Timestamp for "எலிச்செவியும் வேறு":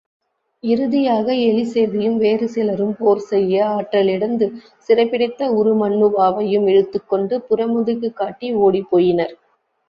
1.41-2.47